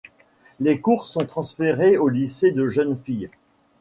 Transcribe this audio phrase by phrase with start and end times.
[0.59, 3.29] Les cours sont transférés au lycée de jeunes filles.